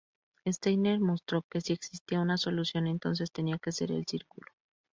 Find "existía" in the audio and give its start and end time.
1.73-2.21